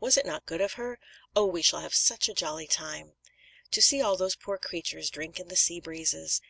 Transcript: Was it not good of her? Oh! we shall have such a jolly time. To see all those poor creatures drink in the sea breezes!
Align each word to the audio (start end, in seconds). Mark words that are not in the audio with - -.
Was 0.00 0.16
it 0.16 0.24
not 0.24 0.46
good 0.46 0.62
of 0.62 0.72
her? 0.80 0.98
Oh! 1.34 1.44
we 1.44 1.60
shall 1.60 1.80
have 1.80 1.94
such 1.94 2.30
a 2.30 2.34
jolly 2.34 2.66
time. 2.66 3.12
To 3.72 3.82
see 3.82 4.00
all 4.00 4.16
those 4.16 4.34
poor 4.34 4.56
creatures 4.56 5.10
drink 5.10 5.38
in 5.38 5.48
the 5.48 5.54
sea 5.56 5.80
breezes! 5.80 6.40